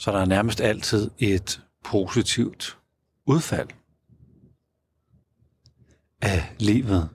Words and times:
Så 0.00 0.12
der 0.12 0.18
er 0.18 0.24
nærmest 0.24 0.60
altid 0.60 1.10
et 1.18 1.62
positivt 1.84 2.78
udfald 3.26 3.68
af 6.20 6.56
livet. 6.58 7.10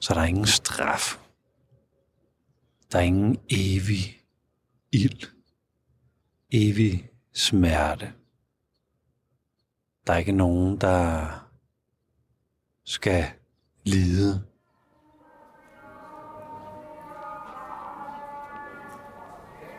Så 0.00 0.14
der 0.14 0.20
er 0.20 0.24
ingen 0.24 0.46
straf. 0.46 1.18
Der 2.92 2.98
er 2.98 3.02
ingen 3.02 3.40
evig 3.50 4.22
ild. 4.92 5.28
Evig 6.50 7.10
smerte. 7.32 8.12
Der 10.06 10.12
er 10.12 10.16
ikke 10.16 10.32
nogen, 10.32 10.80
der 10.80 11.28
skal 12.84 13.24
lide. 13.84 14.53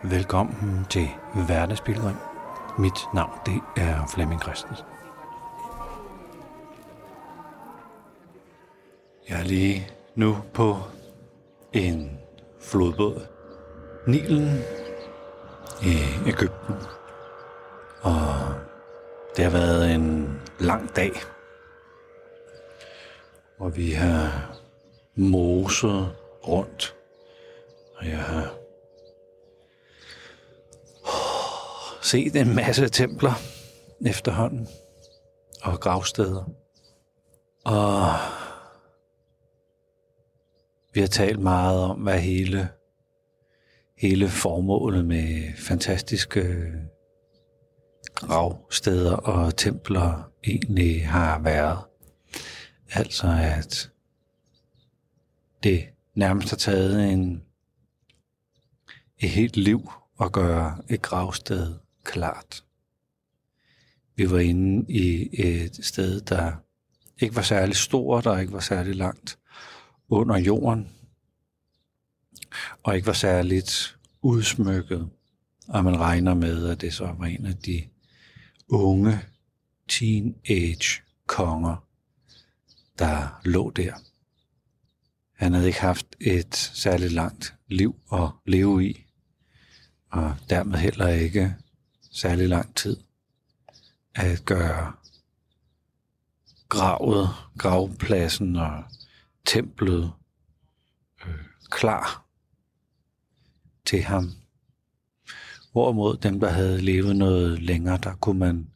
Velkommen 0.09 0.85
til 0.89 1.07
Hverdagsbilledring. 1.47 2.17
Mit 2.79 2.93
navn 3.13 3.39
det 3.45 3.61
er 3.77 4.07
Flemming 4.13 4.41
Christensen. 4.41 4.85
Jeg 9.29 9.39
er 9.39 9.43
lige 9.43 9.87
nu 10.15 10.37
på 10.53 10.77
en 11.73 12.19
flodbåd. 12.61 13.27
Nilen 14.07 14.59
i 15.81 15.95
Ægypten. 16.27 16.75
Og 18.01 18.25
det 19.37 19.43
har 19.43 19.51
været 19.51 19.95
en 19.95 20.39
lang 20.59 20.95
dag. 20.95 21.11
Og 23.59 23.77
vi 23.77 23.91
har 23.91 24.55
moset 25.15 26.15
rundt. 26.47 26.95
Og 27.95 28.05
jeg 28.05 28.19
har 28.19 28.64
set 32.05 32.35
en 32.35 32.55
masse 32.55 32.89
templer 32.89 33.33
efterhånden. 34.05 34.67
Og 35.63 35.79
gravsteder. 35.79 36.49
Og 37.65 38.07
vi 40.93 40.99
har 40.99 41.07
talt 41.07 41.39
meget 41.39 41.79
om, 41.79 41.99
hvad 41.99 42.19
hele, 42.19 42.69
hele 43.97 44.29
formålet 44.29 45.05
med 45.05 45.57
fantastiske 45.57 46.71
gravsteder 48.15 49.15
og 49.15 49.57
templer 49.57 50.31
egentlig 50.47 51.07
har 51.07 51.39
været. 51.39 51.79
Altså 52.91 53.27
at 53.57 53.91
det 55.63 55.85
nærmest 56.15 56.49
har 56.49 56.57
taget 56.57 57.09
en, 57.09 57.43
et 59.19 59.29
helt 59.29 59.57
liv 59.57 59.91
at 60.21 60.31
gøre 60.31 60.77
et 60.89 61.01
gravsted 61.01 61.73
klart. 62.05 62.63
Vi 64.15 64.31
var 64.31 64.39
inde 64.39 64.91
i 64.91 65.29
et 65.33 65.85
sted, 65.85 66.21
der 66.21 66.51
ikke 67.19 67.35
var 67.35 67.41
særlig 67.41 67.75
stort, 67.75 68.23
der 68.23 68.39
ikke 68.39 68.53
var 68.53 68.59
særlig 68.59 68.95
langt 68.95 69.39
under 70.09 70.37
jorden, 70.37 70.89
og 72.83 72.95
ikke 72.95 73.07
var 73.07 73.13
særligt 73.13 73.97
udsmykket. 74.21 75.09
Og 75.67 75.83
man 75.83 75.99
regner 75.99 76.33
med, 76.33 76.69
at 76.69 76.81
det 76.81 76.93
så 76.93 77.15
var 77.17 77.25
en 77.25 77.45
af 77.45 77.55
de 77.55 77.83
unge 78.67 79.19
teenage 79.87 81.01
konger, 81.27 81.87
der 82.99 83.41
lå 83.43 83.69
der. 83.69 83.93
Han 85.35 85.53
havde 85.53 85.67
ikke 85.67 85.81
haft 85.81 86.15
et 86.19 86.55
særligt 86.55 87.11
langt 87.13 87.55
liv 87.67 87.95
at 88.13 88.29
leve 88.45 88.85
i, 88.85 89.05
og 90.11 90.35
dermed 90.49 90.79
heller 90.79 91.07
ikke 91.07 91.55
særlig 92.15 92.49
lang 92.49 92.75
tid 92.75 92.97
at 94.15 94.45
gøre 94.45 94.93
gravet, 96.69 97.29
gravpladsen 97.57 98.55
og 98.55 98.83
templet 99.45 100.11
øh, 101.27 101.45
klar 101.69 102.25
til 103.85 104.03
ham. 104.03 104.31
Hvorimod 105.71 106.17
dem, 106.17 106.39
der 106.39 106.49
havde 106.49 106.81
levet 106.81 107.15
noget 107.15 107.61
længere, 107.61 107.97
der 107.97 108.15
kunne 108.15 108.39
man 108.39 108.69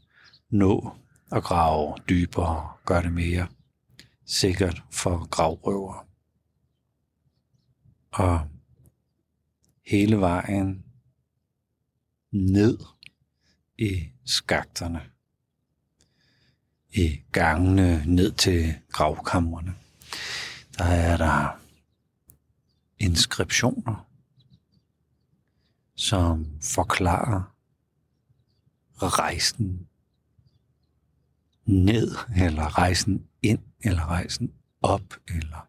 nå 0.49 0.95
at 1.31 1.43
grave 1.43 1.95
dybere, 2.09 2.71
gøre 2.85 3.03
det 3.03 3.13
mere 3.13 3.47
sikkert 4.25 4.83
for 4.91 5.27
gravrøver. 5.29 6.07
Og 8.11 8.47
hele 9.85 10.17
vejen 10.17 10.85
ned 12.31 12.77
i 13.79 14.09
skakterne, 14.25 15.01
i 16.91 17.21
gangene 17.31 18.03
ned 18.05 18.31
til 18.31 18.75
gravkammerne, 18.91 19.75
der 20.77 20.83
er 20.83 21.17
der 21.17 21.59
inskriptioner, 22.97 24.07
som 25.95 26.47
forklarer 26.61 27.55
rejsen 28.97 29.87
ned, 31.65 32.15
eller 32.37 32.77
rejsen 32.77 33.27
ind, 33.41 33.59
eller 33.81 34.05
rejsen 34.05 34.53
op, 34.81 35.13
eller 35.27 35.67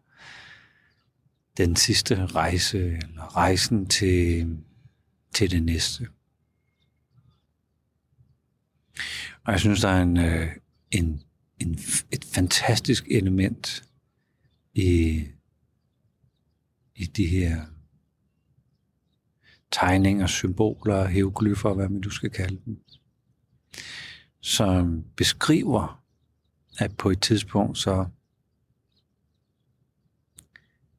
den 1.57 1.75
sidste 1.75 2.25
rejse, 2.25 2.79
eller 2.79 3.35
rejsen 3.35 3.85
til, 3.85 4.57
til 5.33 5.51
det 5.51 5.63
næste. 5.63 6.07
Og 9.43 9.51
jeg 9.51 9.59
synes, 9.59 9.81
der 9.81 9.89
er 9.89 10.01
en, 10.01 10.17
øh, 10.17 10.47
en, 10.91 11.23
en, 11.59 11.73
et 12.11 12.25
fantastisk 12.33 13.07
element 13.07 13.83
i, 14.73 15.25
i 16.95 17.05
de 17.05 17.27
her 17.27 17.65
tegninger, 19.71 20.27
symboler, 20.27 21.07
hieroglyffer, 21.07 21.73
hvad 21.73 21.89
man 21.89 22.01
du 22.01 22.09
skal 22.09 22.29
kalde 22.29 22.61
dem, 22.65 22.83
som 24.39 25.03
beskriver, 25.15 26.03
at 26.77 26.97
på 26.97 27.09
et 27.09 27.21
tidspunkt 27.21 27.77
så 27.77 28.05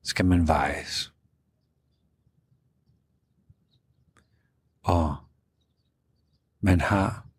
skal 0.03 0.25
man 0.25 0.49
vejes. 0.49 1.13
Og 4.83 5.17
man 6.61 6.81
har 6.81 7.32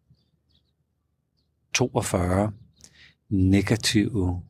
42 1.73 2.51
negative 3.29 4.41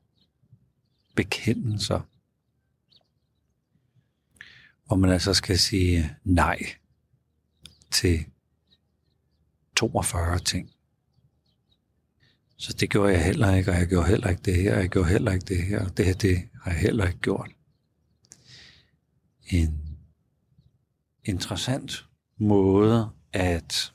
bekendelser, 1.15 1.99
hvor 4.85 4.95
man 4.95 5.09
altså 5.09 5.33
skal 5.33 5.59
sige 5.59 6.15
nej 6.23 6.59
til 7.91 8.25
42 9.75 10.39
ting. 10.39 10.69
Så 12.57 12.73
det 12.73 12.89
gjorde 12.89 13.13
jeg 13.13 13.25
heller 13.25 13.55
ikke, 13.55 13.71
og 13.71 13.77
jeg 13.77 13.87
gjorde 13.87 14.07
heller 14.07 14.29
ikke 14.29 14.41
det 14.41 14.55
her, 14.55 14.75
og 14.75 14.81
jeg 14.81 14.89
gjorde 14.89 15.09
heller 15.09 15.31
ikke 15.31 15.45
det 15.45 15.63
her, 15.63 15.85
og 15.85 15.97
det 15.97 16.05
her, 16.05 16.13
det 16.13 16.49
har 16.61 16.71
jeg 16.71 16.79
heller 16.79 17.07
ikke 17.07 17.19
gjort. 17.19 17.51
En 19.45 19.97
interessant 21.25 22.05
måde 22.37 23.09
at, 23.33 23.92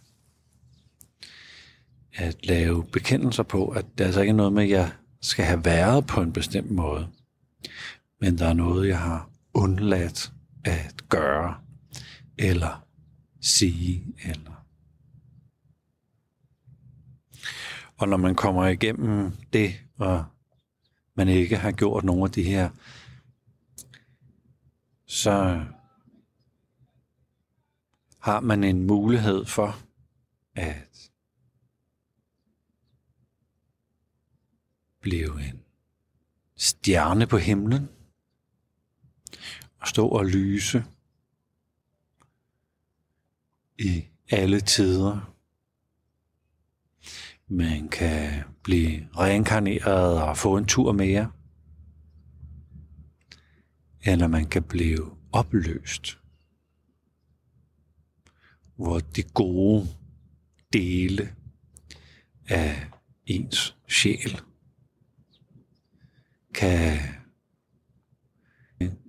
at 2.18 2.46
lave 2.46 2.84
bekendelser 2.84 3.42
på, 3.42 3.68
at 3.68 3.86
det 3.98 4.04
altså 4.04 4.20
ikke 4.20 4.30
er 4.30 4.34
noget 4.34 4.52
med, 4.52 4.62
at 4.62 4.70
jeg 4.70 4.92
skal 5.20 5.44
have 5.44 5.64
været 5.64 6.06
på 6.06 6.20
en 6.20 6.32
bestemt 6.32 6.70
måde, 6.70 7.08
men 8.20 8.38
der 8.38 8.46
er 8.46 8.52
noget, 8.52 8.88
jeg 8.88 8.98
har 8.98 9.30
undladt 9.54 10.32
at 10.64 11.08
gøre, 11.08 11.54
eller 12.38 12.86
sige, 13.40 14.14
eller. 14.24 14.64
Og 17.96 18.08
når 18.08 18.16
man 18.16 18.34
kommer 18.34 18.66
igennem 18.66 19.32
det, 19.52 19.74
og 19.98 20.24
man 21.14 21.28
ikke 21.28 21.56
har 21.56 21.72
gjort 21.72 22.04
nogen 22.04 22.22
af 22.22 22.30
de 22.30 22.42
her, 22.42 22.70
så 25.06 25.64
har 28.20 28.40
man 28.40 28.64
en 28.64 28.86
mulighed 28.86 29.44
for 29.44 29.76
at 30.54 30.87
blev 35.08 35.38
en 35.48 35.62
stjerne 36.56 37.26
på 37.26 37.38
himlen 37.38 37.88
og 39.80 39.88
stå 39.88 40.08
og 40.08 40.26
lyse 40.26 40.84
i 43.78 44.04
alle 44.30 44.60
tider. 44.60 45.34
Man 47.46 47.88
kan 47.88 48.44
blive 48.62 49.08
reinkarneret 49.16 50.22
og 50.22 50.36
få 50.36 50.56
en 50.56 50.66
tur 50.66 50.92
mere. 50.92 51.32
Eller 54.00 54.26
man 54.26 54.46
kan 54.46 54.62
blive 54.62 55.16
opløst. 55.32 56.18
hvor 58.76 58.98
de 58.98 59.22
gode 59.22 59.88
dele 60.72 61.34
af 62.48 62.90
ens 63.26 63.76
sjæl 63.88 64.47
kan 66.58 66.98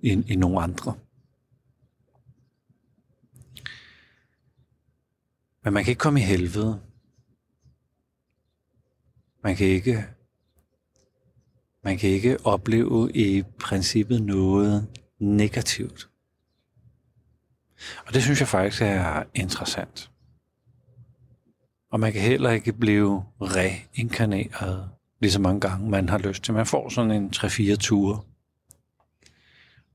end, 0.02 0.24
end 0.28 0.40
nogle 0.40 0.60
andre. 0.60 0.94
Men 5.64 5.72
man 5.72 5.84
kan 5.84 5.90
ikke 5.90 6.00
komme 6.00 6.20
i 6.20 6.22
helvede. 6.22 6.80
Man 9.42 9.56
kan 9.56 9.66
ikke 9.66 10.06
man 11.82 11.98
kan 11.98 12.10
ikke 12.10 12.46
opleve 12.46 13.12
i 13.14 13.42
princippet 13.60 14.22
noget 14.22 14.88
negativt. 15.18 16.10
Og 18.06 18.14
det 18.14 18.22
synes 18.22 18.40
jeg 18.40 18.48
faktisk 18.48 18.82
er 18.82 19.22
interessant. 19.34 20.10
Og 21.90 22.00
man 22.00 22.12
kan 22.12 22.22
heller 22.22 22.50
ikke 22.50 22.72
blive 22.72 23.24
reinkarneret 23.40 24.90
lige 25.20 25.32
så 25.32 25.40
mange 25.40 25.60
gange, 25.60 25.90
man 25.90 26.08
har 26.08 26.18
lyst 26.18 26.42
til. 26.42 26.54
Man 26.54 26.66
får 26.66 26.88
sådan 26.88 27.10
en 27.10 27.30
3-4 27.36 27.76
ture. 27.76 28.22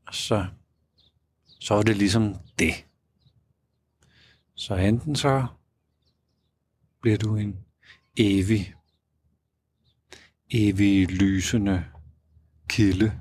Og 0.08 0.16
så, 0.16 0.46
så 1.60 1.74
er 1.74 1.84
det 1.84 1.98
ligesom 1.98 2.36
det. 2.60 2.86
Så 4.56 4.76
enten 4.76 5.16
så 5.16 5.48
bliver 7.02 7.18
du 7.18 7.36
en 7.36 7.60
evig, 8.18 8.76
evig 10.50 11.12
lysende 11.12 11.86
kilde, 12.70 13.20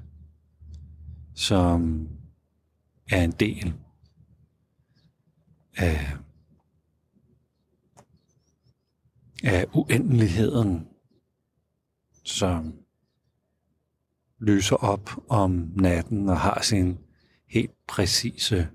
som 1.34 2.08
er 3.10 3.22
en 3.22 3.32
del 3.32 3.74
af, 5.76 6.16
af 9.44 9.66
uendeligheden, 9.72 10.88
som 12.24 12.78
lyser 14.38 14.76
op 14.76 15.10
om 15.28 15.72
natten 15.76 16.28
og 16.28 16.40
har 16.40 16.62
sin 16.62 16.98
helt 17.46 17.86
præcise 17.88 18.68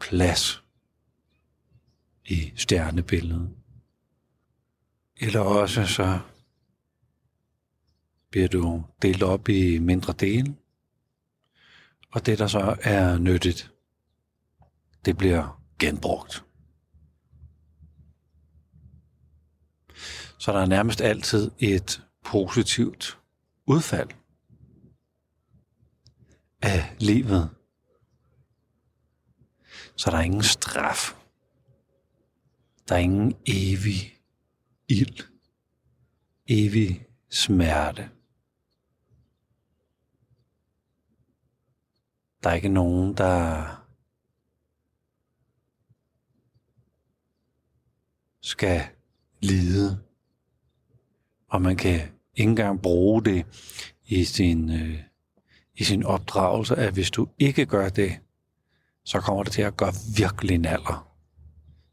plads 0.00 0.64
i 2.24 2.52
stjernebilledet. 2.56 3.50
Eller 5.16 5.40
også 5.40 5.86
så 5.86 6.20
bliver 8.30 8.48
du 8.48 8.84
delt 9.02 9.22
op 9.22 9.48
i 9.48 9.78
mindre 9.78 10.12
dele, 10.12 10.56
og 12.12 12.26
det 12.26 12.38
der 12.38 12.46
så 12.46 12.76
er 12.82 13.18
nyttigt, 13.18 13.72
det 15.04 15.18
bliver 15.18 15.62
genbrugt. 15.78 16.44
Så 20.38 20.52
der 20.52 20.58
er 20.58 20.66
nærmest 20.66 21.00
altid 21.00 21.50
et 21.58 22.07
positivt 22.28 23.18
udfald 23.66 24.10
af 26.62 26.96
livet. 27.00 27.50
Så 29.96 30.10
der 30.10 30.16
er 30.16 30.22
ingen 30.22 30.42
straf. 30.42 31.14
Der 32.88 32.94
er 32.94 32.98
ingen 32.98 33.36
evig 33.46 34.20
ild. 34.88 35.24
Evig 36.46 37.06
smerte. 37.28 38.10
Der 42.42 42.50
er 42.50 42.54
ikke 42.54 42.68
nogen, 42.68 43.16
der 43.16 43.64
skal 48.40 48.88
lide. 49.42 50.04
Og 51.48 51.62
man 51.62 51.76
kan 51.76 52.17
ikke 52.38 52.50
engang 52.50 52.82
bruge 52.82 53.24
det 53.24 53.46
i 54.06 54.24
sin, 54.24 54.70
øh, 54.70 54.98
i 55.74 55.84
sin 55.84 56.04
opdragelse, 56.04 56.76
at 56.76 56.92
hvis 56.92 57.10
du 57.10 57.28
ikke 57.38 57.66
gør 57.66 57.88
det, 57.88 58.18
så 59.04 59.20
kommer 59.20 59.42
det 59.42 59.52
til 59.52 59.62
at 59.62 59.76
gøre 59.76 59.92
virkelig 60.16 60.58
naller. 60.58 61.08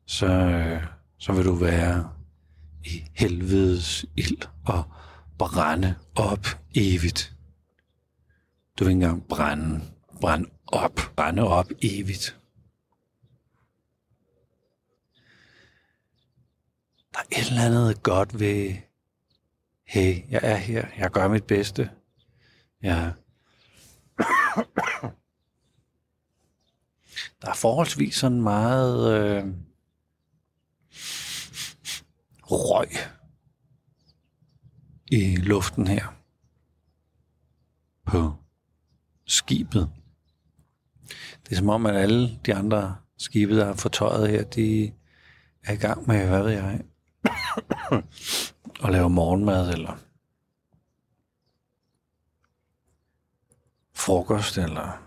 Så, 0.06 0.28
øh, 0.28 0.84
så 1.18 1.34
vil 1.34 1.46
du 1.46 1.56
være 1.56 2.10
i 2.86 3.04
helvedes 3.14 4.06
ild 4.16 4.48
og 4.66 4.84
brænde 5.38 5.96
op 6.16 6.46
evigt. 6.76 7.36
Du 8.80 8.84
vil 8.84 8.92
ikke 8.92 9.04
engang 9.04 9.28
brænde, 9.28 9.82
brænde 10.22 10.50
op, 10.68 11.00
brænde 11.16 11.44
op 11.44 11.72
evigt. 11.82 12.40
Der 17.14 17.20
er 17.20 17.40
et 17.40 17.48
eller 17.50 17.66
andet 17.66 18.04
godt 18.04 18.40
ved, 18.40 18.76
hey, 19.96 20.32
jeg 20.32 20.40
er 20.44 20.56
her, 20.56 20.88
jeg 20.98 21.12
gør 21.12 21.28
mit 21.28 21.44
bedste. 21.44 21.90
Jeg 22.82 23.14
der 27.42 27.50
er 27.50 27.54
forholdsvis 27.56 28.16
sådan 28.16 28.42
meget 28.42 29.20
øh, 29.20 29.46
røg 32.44 32.90
i 35.08 35.36
luften 35.36 35.88
her 35.88 36.16
på 38.06 38.34
skibet. 39.26 39.90
Det 41.44 41.52
er 41.52 41.56
som 41.56 41.70
om, 41.70 41.86
at 41.86 41.96
alle 41.96 42.40
de 42.46 42.56
andre 42.56 42.96
skibe, 43.18 43.58
der 43.58 43.66
er 43.66 43.76
fortøjet 43.76 44.30
her, 44.30 44.44
de 44.44 44.94
er 45.64 45.74
i 45.74 45.78
gang 45.78 46.08
med, 46.08 46.28
hvad 46.28 46.44
ved 46.44 46.52
jeg, 46.52 46.84
og 48.80 48.92
lave 48.92 49.10
morgenmad 49.10 49.74
eller 49.74 49.98
frokost 53.94 54.58
eller 54.58 55.02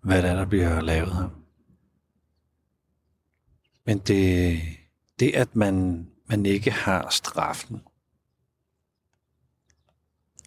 hvad 0.00 0.22
det 0.22 0.30
er, 0.30 0.34
der 0.34 0.44
bliver 0.44 0.80
lavet 0.80 1.14
her. 1.14 1.28
Men 3.86 3.98
det, 3.98 4.60
det 5.18 5.34
at 5.34 5.56
man, 5.56 6.06
man 6.26 6.46
ikke 6.46 6.70
har 6.70 7.10
straffen, 7.10 7.82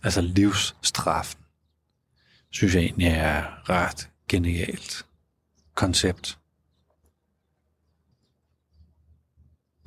altså 0.03 0.21
livsstraffen, 0.21 1.41
synes 2.49 2.75
jeg 2.75 2.83
egentlig 2.83 3.07
er 3.07 3.69
ret 3.69 4.09
genialt 4.27 5.05
koncept. 5.73 6.39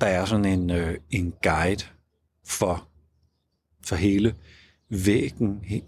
Der 0.01 0.07
er 0.07 0.25
sådan 0.25 0.45
en, 0.45 0.69
øh, 0.69 0.97
en 1.09 1.33
guide 1.43 1.83
for, 2.45 2.87
for 3.85 3.95
hele 3.95 4.35
væggen 4.89 5.63
i, 5.69 5.83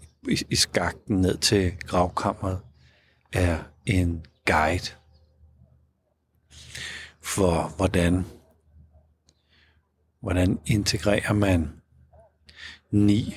i 0.50 0.56
skakten 0.56 1.20
ned 1.20 1.38
til 1.38 1.72
gravkammeret 1.78 2.60
er 3.32 3.58
en 3.86 4.26
guide 4.46 4.88
for 7.20 7.74
hvordan 7.76 8.24
hvordan 10.20 10.58
integrerer 10.66 11.32
man 11.32 11.70
ni 12.90 13.34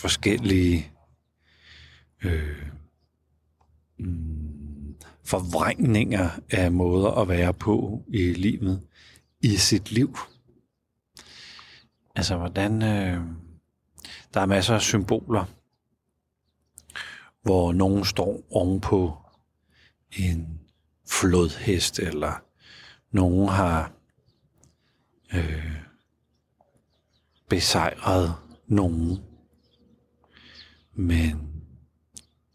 forskellige 0.00 0.90
øh, 2.24 2.66
mm, 3.98 4.94
forvrængninger 5.24 6.30
af 6.50 6.72
måder 6.72 7.10
at 7.10 7.28
være 7.28 7.54
på 7.54 8.04
i 8.08 8.32
livet, 8.32 8.82
i 9.40 9.56
sit 9.56 9.90
liv. 9.90 10.18
Altså, 12.14 12.36
hvordan... 12.36 12.82
Øh, 12.82 13.20
der 14.34 14.40
er 14.40 14.46
masser 14.46 14.74
af 14.74 14.80
symboler, 14.82 15.44
hvor 17.42 17.72
nogen 17.72 18.04
står 18.04 18.42
ovenpå 18.50 19.18
en 20.12 20.60
flodhest, 21.08 21.98
eller 21.98 22.44
nogen 23.10 23.48
har 23.48 23.92
øh, 25.34 25.82
besejret 27.48 28.34
nogen. 28.66 29.24
Men 30.92 31.62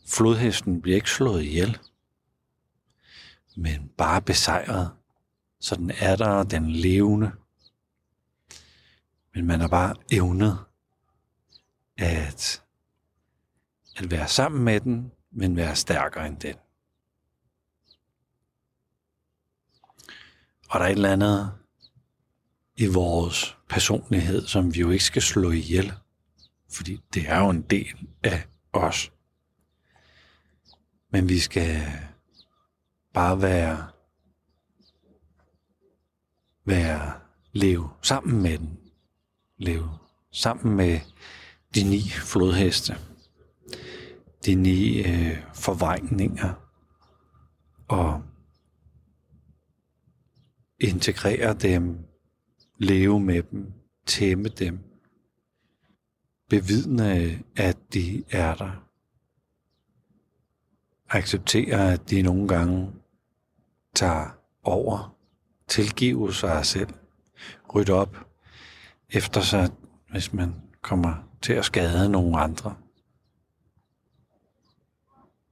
flodhesten 0.08 0.82
bliver 0.82 0.96
ikke 0.96 1.12
slået 1.12 1.44
ihjel, 1.44 1.78
men 3.56 3.92
bare 3.98 4.22
besejret. 4.22 4.92
Så 5.64 5.76
den 5.76 5.92
er 6.00 6.16
der, 6.16 6.44
den 6.44 6.72
levende. 6.72 7.32
Men 9.34 9.46
man 9.46 9.60
har 9.60 9.68
bare 9.68 9.96
evnet 10.12 10.60
at, 11.98 12.64
at 13.96 14.12
være 14.12 14.28
sammen 14.28 14.64
med 14.64 14.80
den, 14.80 15.12
men 15.32 15.56
være 15.56 15.76
stærkere 15.76 16.28
end 16.28 16.40
den. 16.40 16.56
Og 20.70 20.80
der 20.80 20.86
er 20.86 20.90
et 20.90 20.92
eller 20.92 21.12
andet 21.12 21.54
i 22.76 22.88
vores 22.88 23.58
personlighed, 23.70 24.48
som 24.48 24.76
vi 24.76 24.80
jo 24.80 24.90
ikke 24.90 25.04
skal 25.04 25.22
slå 25.22 25.52
ihjel, 25.52 25.94
fordi 26.70 27.02
det 27.14 27.30
er 27.30 27.40
jo 27.40 27.50
en 27.50 27.62
del 27.62 28.08
af 28.24 28.48
os. 28.74 29.12
Men 31.10 31.30
vi 31.30 31.40
skal 31.40 31.82
bare 33.14 33.42
være 33.42 33.93
være 36.66 37.14
leve 37.52 37.90
sammen 38.02 38.42
med 38.42 38.58
den. 38.58 38.80
Leve 39.58 39.90
sammen 40.32 40.76
med 40.76 41.00
de 41.76 41.84
ni 41.90 42.00
flodheste. 42.10 42.96
De 44.46 44.56
ni 44.56 45.00
øh, 45.00 45.38
forvejninger. 45.54 46.54
Og 47.88 48.24
integrere 50.80 51.54
dem, 51.54 51.98
leve 52.78 53.20
med 53.20 53.44
dem, 53.44 53.74
tæmme 54.06 54.50
dem, 54.50 54.80
bevidne, 56.50 57.44
at 57.56 57.78
de 57.94 58.24
er 58.32 58.56
der. 58.56 58.90
Acceptere, 61.10 61.94
at 61.94 62.10
de 62.10 62.22
nogle 62.22 62.48
gange 62.48 62.92
tager 63.96 64.40
over, 64.64 65.18
tilgive 65.68 66.34
sig 66.34 66.66
selv, 66.66 66.90
rydde 67.76 67.94
op 67.94 68.18
efter 69.10 69.42
sig, 69.42 69.70
hvis 70.12 70.34
man 70.34 70.56
kommer 70.82 71.14
til 71.42 71.54
at 71.54 71.66
skade 71.66 72.10
nogen 72.10 72.36
andre. 72.38 72.76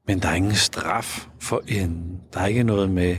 Men 0.08 0.20
der 0.22 0.30
er 0.30 0.34
ingen 0.34 0.56
straf 0.56 1.28
for 1.40 1.64
en. 1.68 2.22
Der 2.34 2.40
er 2.40 2.46
ikke 2.46 2.64
noget 2.64 2.90
med, 2.90 3.18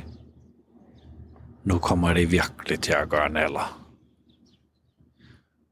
nu 1.65 1.79
kommer 1.79 2.15
det 2.15 2.31
virkelig 2.31 2.81
til 2.81 2.93
at 2.93 3.09
gøre 3.09 3.27
en 3.27 3.37
alder. 3.37 3.89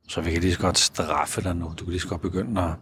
Så 0.09 0.21
vi 0.21 0.31
kan 0.33 0.41
lige 0.41 0.55
så 0.55 0.61
godt 0.61 0.79
straffe 0.79 1.43
dig 1.43 1.57
nu. 1.57 1.75
Du 1.79 1.85
kan 1.85 1.91
lige 1.91 2.00
så 2.00 2.09
godt 2.09 2.21
begynde 2.21 2.62
at 2.62 2.75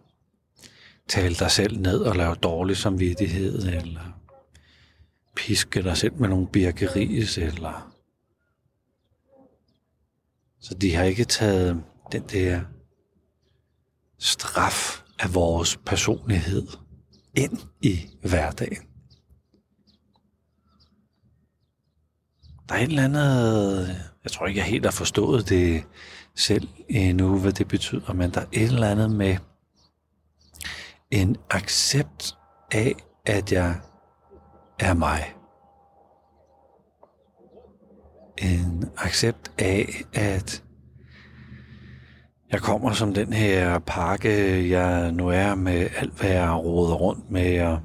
tale 1.08 1.34
dig 1.34 1.50
selv 1.50 1.80
ned 1.80 2.00
og 2.00 2.16
lave 2.16 2.34
dårlig 2.34 2.76
samvittighed, 2.76 3.58
eller 3.58 4.20
piske 5.36 5.82
dig 5.82 5.96
selv 5.96 6.14
med 6.14 6.28
nogle 6.28 6.48
birkeris, 6.48 7.38
eller... 7.38 7.97
Så 10.60 10.74
de 10.74 10.94
har 10.94 11.04
ikke 11.04 11.24
taget 11.24 11.84
den 12.12 12.22
der 12.22 12.60
straf 14.18 15.02
af 15.18 15.34
vores 15.34 15.76
personlighed 15.86 16.66
ind 17.34 17.58
i 17.82 18.10
hverdagen. 18.22 18.82
Der 22.68 22.74
er 22.74 22.78
et 22.78 22.88
eller 22.88 23.04
andet, 23.04 23.88
jeg 24.24 24.32
tror 24.32 24.46
ikke, 24.46 24.58
jeg 24.58 24.66
helt 24.66 24.84
har 24.84 24.92
forstået 24.92 25.48
det 25.48 25.84
selv 26.36 26.68
endnu, 26.88 27.38
hvad 27.38 27.52
det 27.52 27.68
betyder, 27.68 28.12
men 28.12 28.30
der 28.30 28.40
er 28.40 28.46
et 28.52 28.62
eller 28.62 28.90
andet 28.90 29.10
med 29.10 29.36
en 31.10 31.36
accept 31.50 32.36
af, 32.72 32.94
at 33.26 33.52
jeg 33.52 33.80
er 34.78 34.94
mig. 34.94 35.34
En 38.42 38.84
accept 38.96 39.52
af, 39.58 40.04
at 40.12 40.64
jeg 42.52 42.60
kommer 42.60 42.92
som 42.92 43.14
den 43.14 43.32
her 43.32 43.78
pakke, 43.78 44.68
jeg 44.70 45.12
nu 45.12 45.28
er 45.28 45.54
med 45.54 45.88
alt, 45.96 46.20
hvad 46.20 46.30
jeg 46.30 46.50
råder 46.52 46.94
rundt 46.94 47.30
med. 47.30 47.60
Og 47.62 47.80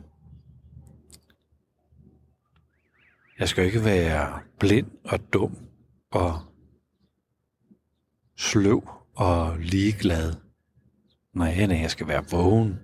jeg 3.40 3.50
skal 3.50 3.66
ikke 3.66 3.86
være 3.86 4.40
blind 4.60 4.92
og 5.04 5.34
dum 5.34 5.58
og 6.12 6.40
sløv 8.38 8.90
og 9.16 9.58
ligeglad. 9.60 10.34
Nej, 11.34 11.66
nej, 11.66 11.78
jeg 11.78 11.92
skal 11.92 12.08
være 12.08 12.26
vågen 12.32 12.80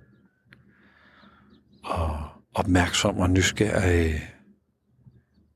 og 1.84 2.18
opmærksom 2.54 3.18
og 3.18 3.30
nysgerrig 3.30 4.34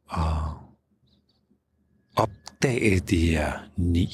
og 0.09 0.54
opdage 2.65 3.01
de 3.01 3.27
her 3.31 3.69
ni 3.77 4.09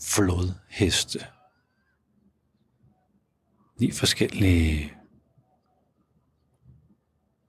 flodheste. 0.00 1.18
Ni 3.80 3.90
forskellige 3.90 4.92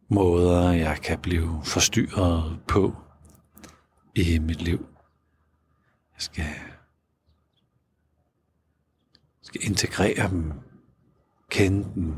måder, 0.10 0.72
jeg 0.72 0.98
kan 1.04 1.20
blive 1.20 1.62
forstyrret 1.64 2.60
på 2.68 2.96
i 4.16 4.40
mit 4.40 4.62
liv. 4.62 4.88
Jeg 6.14 6.22
skal, 6.22 6.54
skal 9.42 9.62
integrere 9.64 10.30
dem, 10.30 10.52
kende 11.50 11.94
dem, 11.96 12.14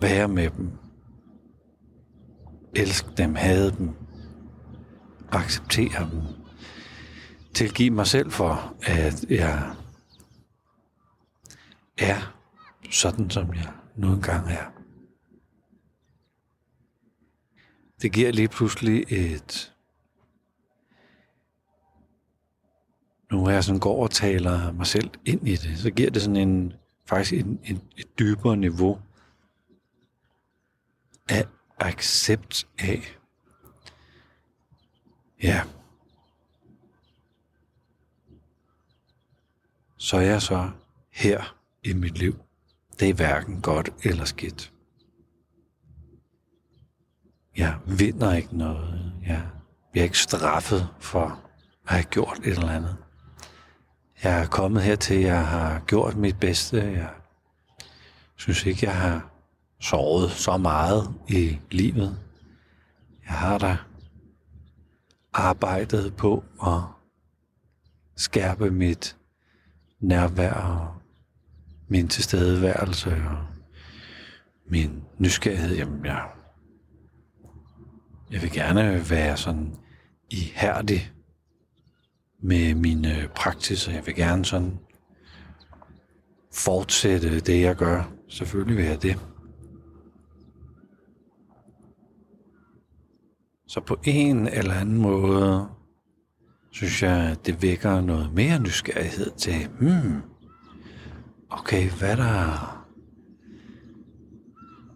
være 0.00 0.28
med 0.28 0.50
dem, 0.50 0.70
elske 2.74 3.10
dem, 3.16 3.34
have 3.34 3.70
dem, 3.70 3.94
acceptere 5.32 6.10
dem, 6.10 6.22
tilgive 7.54 7.90
mig 7.90 8.06
selv 8.06 8.30
for, 8.30 8.76
at 8.82 9.24
jeg 9.30 9.74
er 11.98 12.36
sådan, 12.90 13.30
som 13.30 13.54
jeg 13.54 13.72
nu 13.96 14.12
engang 14.12 14.50
er. 14.50 14.64
Det 18.02 18.12
giver 18.12 18.32
lige 18.32 18.48
pludselig 18.48 19.04
et... 19.08 19.74
Nu 23.32 23.44
er 23.44 23.50
jeg 23.50 23.64
sådan 23.64 23.80
går 23.80 24.02
og 24.02 24.10
taler 24.10 24.72
mig 24.72 24.86
selv 24.86 25.10
ind 25.24 25.48
i 25.48 25.56
det, 25.56 25.78
så 25.78 25.90
giver 25.90 26.10
det 26.10 26.22
sådan 26.22 26.36
en, 26.36 26.72
faktisk 27.06 27.32
en, 27.32 27.60
en, 27.64 27.80
et 27.96 28.18
dybere 28.18 28.56
niveau 28.56 29.00
af 31.28 31.46
accept 31.78 32.68
af, 32.78 33.19
ja, 35.42 35.62
så 39.96 40.16
er 40.16 40.20
jeg 40.20 40.42
så 40.42 40.70
her 41.10 41.56
i 41.84 41.92
mit 41.92 42.18
liv. 42.18 42.38
Det 43.00 43.08
er 43.08 43.14
hverken 43.14 43.60
godt 43.60 43.90
eller 44.04 44.24
skidt. 44.24 44.72
Jeg 47.56 47.78
vinder 47.86 48.34
ikke 48.34 48.56
noget. 48.56 49.12
Jeg 49.26 49.42
bliver 49.90 50.04
ikke 50.04 50.18
straffet 50.18 50.88
for 51.00 51.24
at 51.24 51.92
have 51.94 52.04
gjort 52.04 52.38
et 52.38 52.46
eller 52.46 52.70
andet. 52.70 52.96
Jeg 54.22 54.40
er 54.42 54.46
kommet 54.46 54.82
hertil, 54.82 55.20
jeg 55.20 55.46
har 55.46 55.80
gjort 55.86 56.16
mit 56.16 56.40
bedste. 56.40 56.82
Jeg 56.82 57.08
synes 58.36 58.66
ikke, 58.66 58.86
jeg 58.86 58.96
har 58.96 59.30
sovet 59.80 60.30
så 60.30 60.56
meget 60.56 61.14
i 61.28 61.58
livet. 61.70 62.18
Jeg 63.28 63.34
har 63.34 63.58
da 63.58 63.78
arbejdet 65.32 66.16
på 66.16 66.44
at 66.66 66.82
skærpe 68.16 68.70
mit 68.70 69.16
nærvær 70.00 70.52
og 70.52 70.94
min 71.88 72.08
tilstedeværelse 72.08 73.10
og 73.10 73.46
min 74.66 75.04
nysgerrighed. 75.18 75.76
Jamen, 75.76 76.04
jeg, 76.04 76.24
jeg 78.30 78.42
vil 78.42 78.52
gerne 78.52 79.10
være 79.10 79.36
sådan 79.36 79.76
ihærdig 80.30 81.12
med 82.42 82.74
mine 82.74 83.28
og 83.34 83.92
Jeg 83.92 84.06
vil 84.06 84.14
gerne 84.14 84.44
sådan 84.44 84.78
fortsætte 86.54 87.40
det, 87.40 87.60
jeg 87.60 87.76
gør. 87.76 88.12
Selvfølgelig 88.28 88.76
vil 88.76 88.84
jeg 88.84 89.02
det. 89.02 89.29
Så 93.70 93.80
på 93.80 93.96
en 94.04 94.48
eller 94.48 94.74
anden 94.74 94.98
måde, 94.98 95.68
synes 96.70 97.02
jeg, 97.02 97.36
det 97.46 97.62
vækker 97.62 98.00
noget 98.00 98.32
mere 98.34 98.58
nysgerrighed 98.58 99.30
til, 99.30 99.68
hmm, 99.80 100.20
okay, 101.50 101.90
hvad 101.90 102.16
der, 102.16 102.86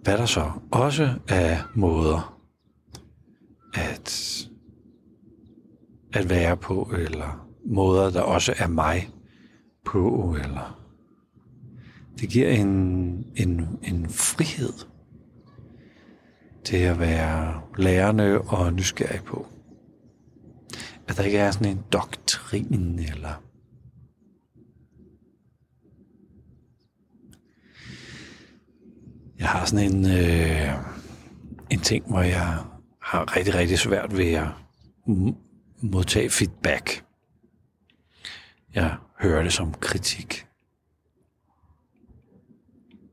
hvad 0.03 0.19
der 0.19 0.27
så 0.27 0.51
også 0.73 1.19
er 1.29 1.59
måder 1.75 2.41
at, 3.75 4.39
at 6.13 6.31
være 6.31 6.57
på, 6.57 6.93
eller 6.99 7.49
måder, 7.67 8.11
der 8.11 8.23
også 8.23 8.55
er 8.59 8.69
mig 8.69 9.11
på, 9.85 10.37
eller 10.45 10.81
det 12.21 12.29
giver 12.29 12.49
en, 12.51 12.69
en, 13.37 13.79
en 13.83 14.09
frihed 14.09 14.73
til 16.65 16.77
at 16.77 16.99
være 16.99 17.64
lærende 17.77 18.41
og 18.41 18.73
nysgerrig 18.73 19.25
på. 19.25 19.47
At 21.09 21.17
der 21.17 21.23
ikke 21.23 21.39
er 21.39 21.51
sådan 21.51 21.69
en 21.69 21.85
doktrin 21.93 22.99
eller 22.99 23.43
Jeg 29.39 29.49
har 29.49 29.65
sådan 29.65 29.93
en, 29.95 30.07
øh, 30.07 30.75
en 31.71 31.81
ting, 31.81 32.07
hvor 32.09 32.21
jeg 32.21 32.59
har 33.03 33.37
rigtig, 33.37 33.55
rigtig 33.55 33.79
svært 33.79 34.17
ved 34.17 34.33
at 34.33 34.49
modtage 35.83 36.31
feedback. 36.31 37.05
Jeg 38.75 38.97
hører 39.21 39.43
det 39.43 39.53
som 39.53 39.75
kritik. 39.75 40.47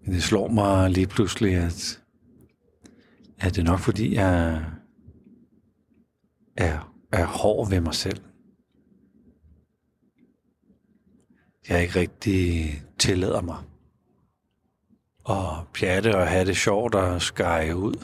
Men 0.06 0.14
det 0.14 0.24
slår 0.24 0.48
mig 0.48 0.90
lige 0.90 1.08
pludselig, 1.08 1.56
at 1.56 2.01
Ja, 3.44 3.50
det 3.50 3.64
nok 3.64 3.80
fordi, 3.80 4.16
jeg 4.16 4.66
er, 6.58 6.94
er 7.12 7.26
hård 7.26 7.70
ved 7.70 7.80
mig 7.80 7.94
selv. 7.94 8.24
Jeg 11.70 11.82
ikke 11.82 12.00
rigtig 12.00 12.72
tillader 13.00 13.42
mig 13.42 13.58
at 15.30 15.68
pjatte 15.74 16.18
og 16.18 16.28
have 16.28 16.46
det 16.46 16.58
sjovt 16.58 16.96
og 16.96 17.22
skære 17.22 17.78
ud, 17.78 18.04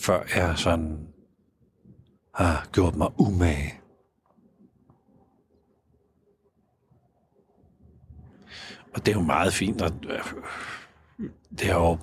før 0.00 0.22
jeg 0.36 0.58
sådan 0.58 1.08
har 2.34 2.68
gjort 2.72 2.96
mig 2.96 3.20
umage. 3.20 3.80
Og 8.94 9.06
det 9.06 9.08
er 9.08 9.16
jo 9.16 9.22
meget 9.22 9.52
fint, 9.52 9.82
at 9.82 9.92
det 11.58 11.66
har 11.66 11.80
jo 11.80 11.98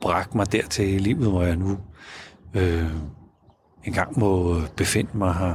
bragt 0.00 0.34
mig 0.34 0.52
dertil 0.52 0.94
i 0.94 0.98
livet, 0.98 1.30
hvor 1.30 1.42
jeg 1.42 1.56
nu 1.56 1.78
øh, 2.54 2.90
engang 3.84 4.18
må 4.18 4.60
befinde 4.76 5.18
mig 5.18 5.34
her. 5.34 5.54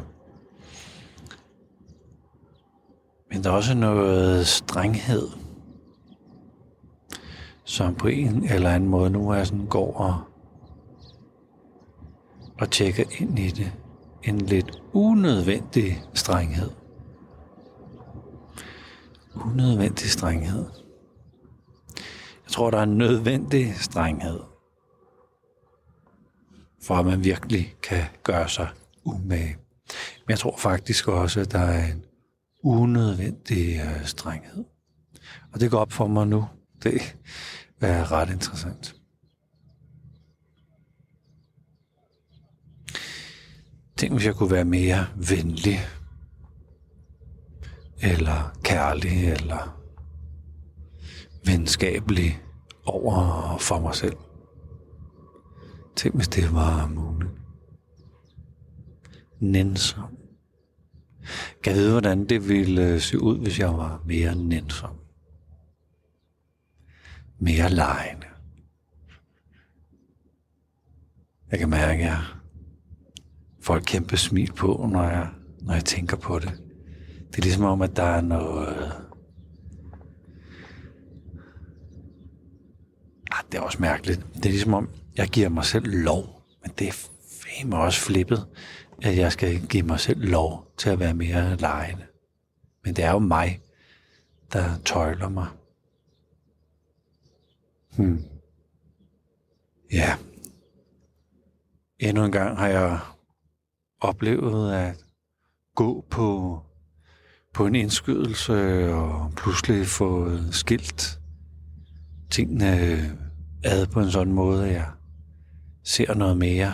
Men 3.31 3.43
der 3.43 3.49
er 3.49 3.53
også 3.53 3.73
noget 3.73 4.47
strenghed, 4.47 5.27
som 7.63 7.95
på 7.95 8.07
en 8.07 8.49
eller 8.49 8.69
anden 8.69 8.89
måde 8.89 9.09
nu 9.09 9.29
er 9.29 9.43
sådan 9.43 9.65
går 9.65 9.97
og, 9.97 10.21
og 12.59 12.71
tjekker 12.71 13.03
ind 13.19 13.39
i 13.39 13.49
det. 13.49 13.71
En 14.23 14.41
lidt 14.41 14.81
unødvendig 14.93 16.03
strenghed. 16.13 16.69
Unødvendig 19.35 20.09
strenghed. 20.09 20.65
Jeg 22.47 22.51
tror, 22.51 22.71
der 22.71 22.77
er 22.77 22.83
en 22.83 22.97
nødvendig 22.97 23.75
strenghed, 23.75 24.39
for 26.83 26.95
at 26.95 27.05
man 27.05 27.23
virkelig 27.23 27.75
kan 27.83 28.03
gøre 28.23 28.49
sig 28.49 28.69
umage. 29.03 29.57
Men 30.25 30.29
jeg 30.29 30.39
tror 30.39 30.57
faktisk 30.57 31.07
også, 31.07 31.39
at 31.39 31.51
der 31.51 31.59
er 31.59 31.91
en 31.91 32.05
unødvendig 32.63 33.79
øh, 33.79 34.05
strenghed. 34.05 34.63
Og 35.53 35.59
det 35.59 35.71
går 35.71 35.79
op 35.79 35.91
for 35.91 36.07
mig 36.07 36.27
nu. 36.27 36.47
Det 36.83 37.15
er 37.81 38.11
ret 38.11 38.29
interessant. 38.29 38.95
Tænk, 43.97 44.13
hvis 44.13 44.25
jeg 44.25 44.35
kunne 44.35 44.51
være 44.51 44.65
mere 44.65 45.07
venlig, 45.15 45.79
eller 48.01 48.57
kærlig, 48.63 49.29
eller 49.29 49.77
venskabelig 51.47 52.41
over 52.85 53.57
for 53.59 53.79
mig 53.79 53.95
selv. 53.95 54.17
Tænk, 55.95 56.15
hvis 56.15 56.27
det 56.27 56.53
var 56.53 56.87
muligt. 56.87 57.31
Nænsom. 59.39 60.17
Kan 61.63 61.73
jeg 61.73 61.81
vide, 61.81 61.91
hvordan 61.91 62.25
det 62.25 62.49
ville 62.49 62.93
øh, 62.93 62.99
se 62.99 63.21
ud, 63.21 63.39
hvis 63.39 63.59
jeg 63.59 63.69
var 63.69 64.03
mere 64.05 64.35
nænsom? 64.35 64.95
Mere 67.39 67.69
lejende. 67.69 68.27
Jeg 71.51 71.59
kan 71.59 71.69
mærke, 71.69 72.03
at 72.03 72.09
jeg 72.09 72.23
får 73.61 73.75
et 73.75 73.85
kæmpe 73.85 74.17
smil 74.17 74.53
på, 74.53 74.89
når 74.91 75.03
jeg, 75.03 75.29
når 75.61 75.73
jeg 75.73 75.85
tænker 75.85 76.17
på 76.17 76.39
det. 76.39 76.51
Det 77.31 77.37
er 77.37 77.41
ligesom 77.41 77.63
om, 77.63 77.81
at 77.81 77.95
der 77.95 78.03
er 78.03 78.21
noget... 78.21 79.06
det 83.51 83.57
er 83.57 83.61
også 83.61 83.77
mærkeligt. 83.81 84.25
Det 84.35 84.45
er 84.45 84.49
ligesom 84.49 84.73
om, 84.73 84.89
jeg 85.15 85.27
giver 85.27 85.49
mig 85.49 85.65
selv 85.65 85.87
lov. 85.87 86.43
Men 86.61 86.71
det 86.79 86.87
er 86.87 87.07
fandme 87.45 87.77
også 87.77 88.01
flippet, 88.01 88.47
at 89.01 89.17
jeg 89.17 89.31
skal 89.31 89.67
give 89.67 89.83
mig 89.83 89.99
selv 89.99 90.29
lov 90.29 90.71
til 90.77 90.89
at 90.89 90.99
være 90.99 91.13
mere 91.13 91.55
lejende. 91.55 92.05
Men 92.83 92.95
det 92.95 93.03
er 93.03 93.11
jo 93.11 93.19
mig, 93.19 93.61
der 94.53 94.77
tøjler 94.85 95.29
mig. 95.29 95.47
Hmm. 97.97 98.23
Ja. 99.91 100.15
Endnu 101.99 102.25
en 102.25 102.31
gang 102.31 102.57
har 102.57 102.67
jeg 102.67 102.99
oplevet 104.01 104.73
at 104.73 104.95
gå 105.75 106.05
på, 106.09 106.59
på 107.53 107.65
en 107.65 107.75
indskydelse 107.75 108.89
og 108.93 109.31
pludselig 109.35 109.87
få 109.87 110.29
skilt 110.51 111.19
tingene 112.29 113.26
ad 113.63 113.87
på 113.87 113.99
en 113.99 114.11
sådan 114.11 114.33
måde, 114.33 114.67
at 114.67 114.73
jeg 114.73 114.91
ser 115.83 116.13
noget 116.13 116.37
mere 116.37 116.73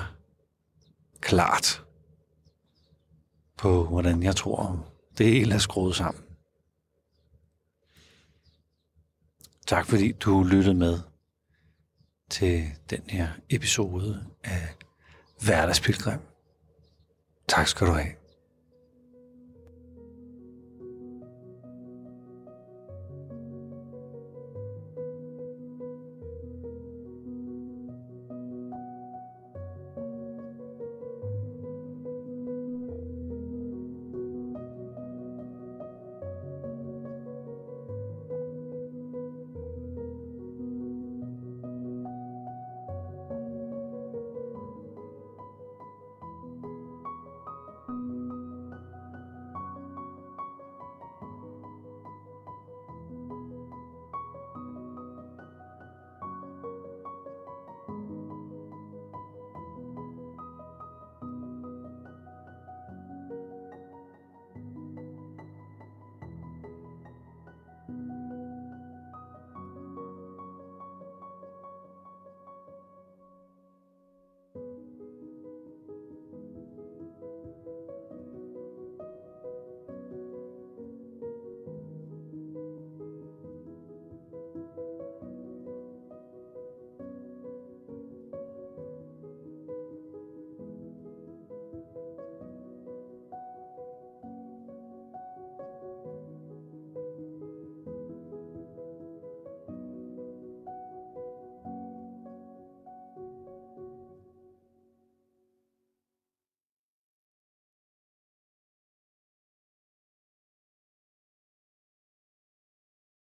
klart 1.19 1.83
på, 3.57 3.85
hvordan 3.85 4.23
jeg 4.23 4.35
tror, 4.35 4.87
det 5.17 5.25
hele 5.25 5.53
er 5.53 5.57
skruet 5.57 5.95
sammen. 5.95 6.23
Tak 9.67 9.87
fordi 9.87 10.11
du 10.11 10.43
lyttede 10.43 10.75
med 10.75 10.99
til 12.29 12.63
den 12.89 13.01
her 13.09 13.29
episode 13.49 14.25
af 14.43 14.75
Hverdagspilgrim. 15.41 16.19
Tak 17.47 17.67
skal 17.67 17.87
du 17.87 17.91
have. 17.91 18.22